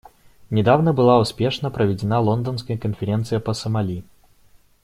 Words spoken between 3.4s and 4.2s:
Сомали.